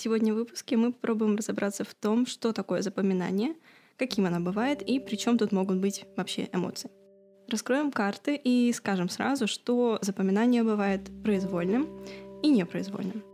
[0.00, 3.56] Сегодня в выпуске мы попробуем разобраться в том, что такое запоминание,
[3.96, 6.88] каким оно бывает и при чем тут могут быть вообще эмоции.
[7.48, 11.88] Раскроем карты и скажем сразу, что запоминание бывает произвольным
[12.44, 13.24] и непроизвольным.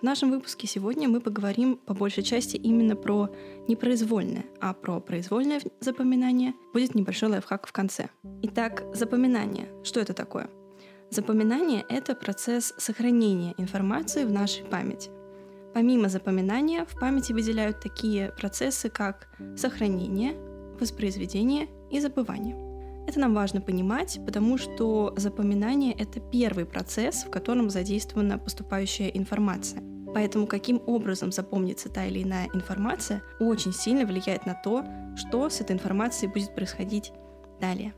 [0.00, 3.28] В нашем выпуске сегодня мы поговорим по большей части именно про
[3.68, 8.08] непроизвольное, а про произвольное запоминание будет небольшой лайфхак в конце.
[8.44, 9.68] Итак, запоминание.
[9.82, 10.48] Что это такое?
[11.10, 15.10] Запоминание— это процесс сохранения информации в нашей памяти.
[15.74, 20.34] Помимо запоминания, в памяти выделяют такие процессы, как сохранение,
[20.78, 22.54] воспроизведение и забывание.
[23.08, 29.82] Это нам важно понимать, потому что запоминание— это первый процесс, в котором задействована поступающая информация.
[30.14, 34.84] Поэтому каким образом запомнится та или иная информация, очень сильно влияет на то,
[35.16, 37.12] что с этой информацией будет происходить
[37.60, 37.94] далее.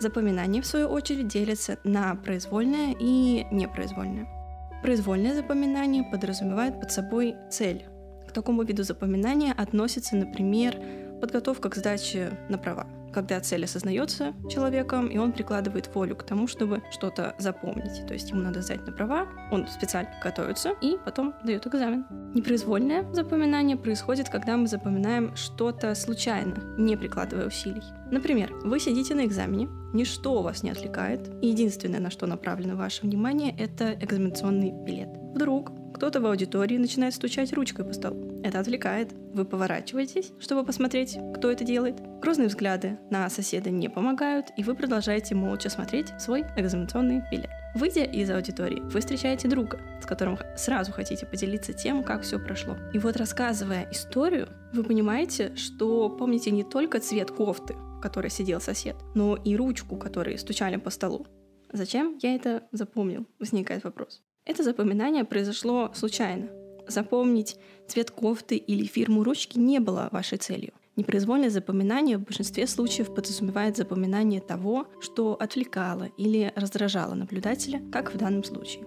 [0.00, 4.39] Запоминание, в свою очередь, делится на произвольное и непроизвольное.
[4.82, 7.84] Произвольное запоминание подразумевает под собой цель.
[8.26, 10.80] К такому виду запоминания относится, например,
[11.20, 16.46] подготовка к сдаче на права когда цель осознается человеком, и он прикладывает волю к тому,
[16.46, 18.06] чтобы что-то запомнить.
[18.06, 22.06] То есть ему надо сдать на права, он специально готовится и потом дает экзамен.
[22.34, 27.82] Непроизвольное запоминание происходит, когда мы запоминаем что-то случайно, не прикладывая усилий.
[28.10, 33.02] Например, вы сидите на экзамене, ничто вас не отвлекает, и единственное, на что направлено ваше
[33.02, 35.08] внимание, это экзаменационный билет.
[35.34, 38.40] Вдруг кто-то в аудитории начинает стучать ручкой по столу.
[38.42, 39.12] Это отвлекает.
[39.34, 42.00] Вы поворачиваетесь, чтобы посмотреть, кто это делает.
[42.20, 47.50] Грозные взгляды на соседа не помогают, и вы продолжаете молча смотреть свой экзаменационный билет.
[47.74, 52.76] Выйдя из аудитории, вы встречаете друга, с которым сразу хотите поделиться тем, как все прошло.
[52.92, 58.60] И вот рассказывая историю, вы понимаете, что помните не только цвет кофты, в которой сидел
[58.60, 61.26] сосед, но и ручку, которой стучали по столу.
[61.72, 63.26] Зачем я это запомнил?
[63.38, 64.22] Возникает вопрос.
[64.44, 66.48] Это запоминание произошло случайно.
[66.86, 67.56] Запомнить
[67.86, 70.72] цвет кофты или фирму ручки не было вашей целью.
[70.96, 78.18] Непроизвольное запоминание в большинстве случаев подразумевает запоминание того, что отвлекало или раздражало наблюдателя, как в
[78.18, 78.84] данном случае.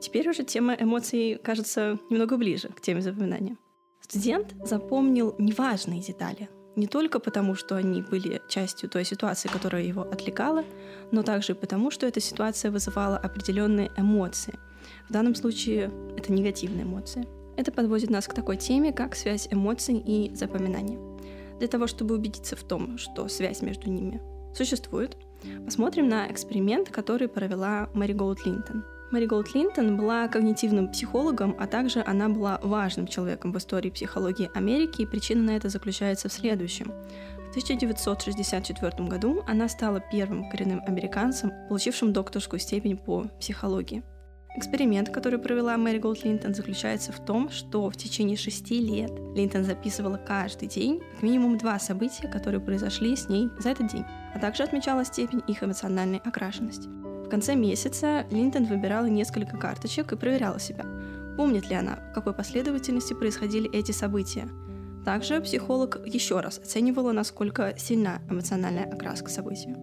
[0.00, 3.56] Теперь уже тема эмоций кажется немного ближе к теме запоминания.
[4.00, 10.02] Студент запомнил неважные детали, не только потому, что они были частью той ситуации, которая его
[10.02, 10.64] отвлекала,
[11.10, 14.58] но также потому, что эта ситуация вызывала определенные эмоции–
[15.08, 17.26] в данном случае это негативные эмоции.
[17.56, 20.98] Это подводит нас к такой теме, как связь эмоций и запоминания.
[21.58, 24.20] Для того, чтобы убедиться в том, что связь между ними
[24.54, 25.16] существует,
[25.64, 28.84] посмотрим на эксперимент, который провела Мэри Голд Линтон.
[29.14, 34.50] Мэри Голд Линтон была когнитивным психологом, а также она была важным человеком в истории психологии
[34.54, 36.86] Америки, и причина на это заключается в следующем.
[36.86, 44.02] В 1964 году она стала первым коренным американцем, получившим докторскую степень по психологии.
[44.56, 49.62] Эксперимент, который провела Мэри Голд Линтон, заключается в том, что в течение шести лет Линтон
[49.62, 54.04] записывала каждый день как минимум два события, которые произошли с ней за этот день,
[54.34, 56.88] а также отмечала степень их эмоциональной окрашенности.
[57.34, 60.86] Конце месяца Линтон выбирала несколько карточек и проверяла себя,
[61.36, 64.48] помнит ли она, в какой последовательности происходили эти события.
[65.04, 69.74] Также психолог еще раз оценивала, насколько сильна эмоциональная окраска события.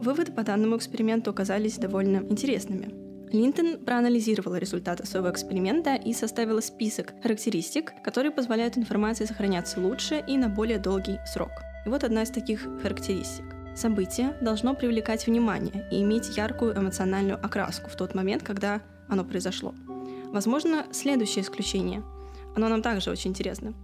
[0.00, 2.92] Выводы по данному эксперименту оказались довольно интересными.
[3.32, 10.36] Линтон проанализировала результаты своего эксперимента и составила список характеристик, которые позволяют информации сохраняться лучше и
[10.36, 11.52] на более долгий срок.
[11.86, 13.49] И вот одна из таких характеристик.
[13.76, 19.74] Событие должно привлекать внимание и иметь яркую эмоциональную окраску в тот момент, когда оно произошло.
[20.26, 22.02] Возможно, следующее исключение.
[22.54, 23.74] Оно нам также очень интересно.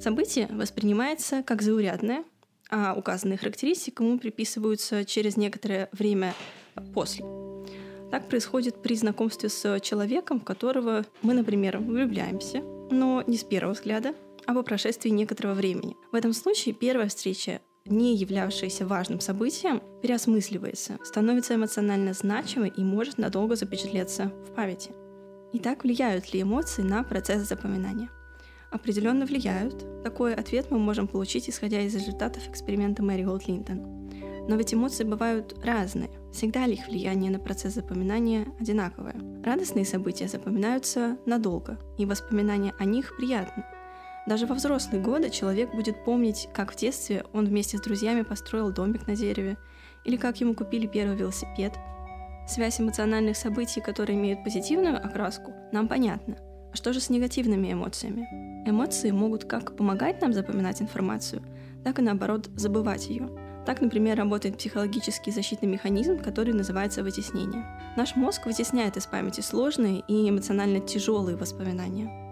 [0.00, 2.24] Событие воспринимается как заурядное,
[2.70, 6.34] а указанные характеристики ему приписываются через некоторое время
[6.94, 7.24] после.
[8.10, 12.60] Так происходит при знакомстве с человеком, в которого мы, например, влюбляемся,
[12.90, 14.14] но не с первого взгляда,
[14.46, 15.96] а по прошествии некоторого времени.
[16.12, 23.18] В этом случае первая встреча не являвшаяся важным событием, переосмысливается, становится эмоционально значимой и может
[23.18, 24.90] надолго запечатлеться в памяти.
[25.52, 28.10] Итак, влияют ли эмоции на процесс запоминания?
[28.70, 30.02] Определенно влияют.
[30.02, 34.10] Такой ответ мы можем получить, исходя из результатов эксперимента Мэри Голд Линтон.
[34.48, 36.10] Но ведь эмоции бывают разные.
[36.32, 39.16] Всегда ли их влияние на процесс запоминания одинаковое?
[39.44, 43.64] Радостные события запоминаются надолго, и воспоминания о них приятны.
[44.26, 48.72] Даже во взрослые годы человек будет помнить, как в детстве он вместе с друзьями построил
[48.72, 49.56] домик на дереве,
[50.04, 51.72] или как ему купили первый велосипед.
[52.48, 56.36] Связь эмоциональных событий, которые имеют позитивную окраску, нам понятна.
[56.72, 58.26] А что же с негативными эмоциями?
[58.68, 61.42] Эмоции могут как помогать нам запоминать информацию,
[61.84, 63.30] так и наоборот забывать ее.
[63.64, 67.64] Так, например, работает психологический защитный механизм, который называется вытеснение.
[67.96, 72.25] Наш мозг вытесняет из памяти сложные и эмоционально тяжелые воспоминания.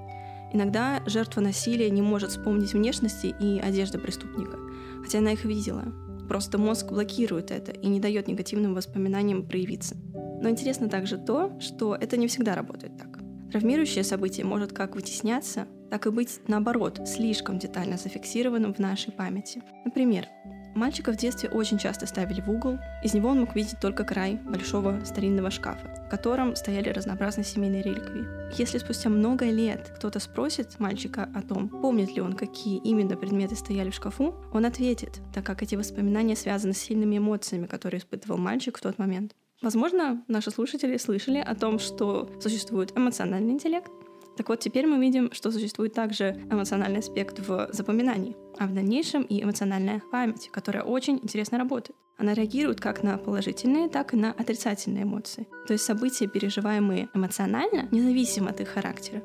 [0.54, 4.56] Иногда жертва насилия не может вспомнить внешности и одежды преступника,
[5.02, 5.82] хотя она их видела.
[6.28, 9.96] Просто мозг блокирует это и не дает негативным воспоминаниям проявиться.
[10.40, 13.18] Но интересно также то, что это не всегда работает так.
[13.50, 19.60] Травмирующее событие может как вытесняться, так и быть, наоборот, слишком детально зафиксированным в нашей памяти.
[19.84, 20.28] Например,
[20.74, 24.40] Мальчика в детстве очень часто ставили в угол, из него он мог видеть только край
[24.44, 28.26] большого старинного шкафа, в котором стояли разнообразные семейные реликвии.
[28.58, 33.54] Если спустя много лет кто-то спросит мальчика о том, помнит ли он, какие именно предметы
[33.54, 38.38] стояли в шкафу, он ответит, так как эти воспоминания связаны с сильными эмоциями, которые испытывал
[38.38, 39.34] мальчик в тот момент.
[39.62, 43.90] Возможно, наши слушатели слышали о том, что существует эмоциональный интеллект,
[44.36, 49.22] так вот, теперь мы видим, что существует также эмоциональный аспект в запоминании, а в дальнейшем
[49.22, 51.96] и эмоциональная память, которая очень интересно работает.
[52.16, 55.48] Она реагирует как на положительные, так и на отрицательные эмоции.
[55.66, 59.22] То есть события, переживаемые эмоционально, независимо от их характера,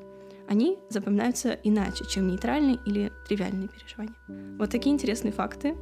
[0.47, 4.15] они запоминаются иначе, чем нейтральные или тривиальные переживания.
[4.57, 5.75] Вот такие интересные факты.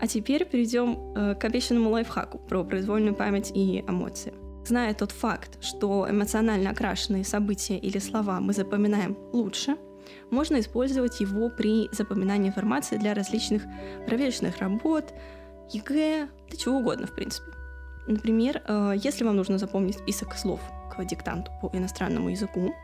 [0.00, 4.32] А теперь перейдем э, к обещанному лайфхаку про произвольную память и эмоции.
[4.68, 9.78] Зная тот факт, что эмоционально окрашенные события или слова мы запоминаем лучше,
[10.30, 13.62] можно использовать его при запоминании информации для различных
[14.06, 15.14] проверочных работ,
[15.72, 17.50] ЕГЭ, да чего угодно, в принципе.
[18.06, 20.60] Например, э, если вам нужно запомнить список слов
[20.94, 22.74] к диктанту по иностранному языку,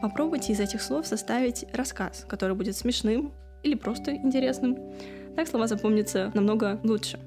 [0.00, 4.78] попробуйте из этих слов составить рассказ, который будет смешным или просто интересным.
[5.36, 7.18] Так слова запомнятся намного лучше.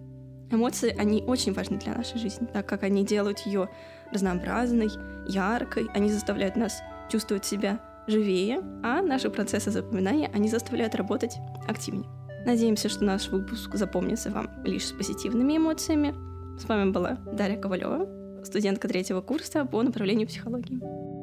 [0.50, 3.70] Эмоции, они очень важны для нашей жизни, так как они делают ее
[4.12, 4.90] разнообразной,
[5.28, 12.10] яркой, они заставляют нас чувствовать себя живее, а наши процессы запоминания, они заставляют работать активнее.
[12.46, 16.16] Надеемся, что наш выпуск запомнится вам лишь с позитивными эмоциями.
[16.58, 21.17] С вами была Дарья Ковалева, студентка третьего курса по направлению психологии.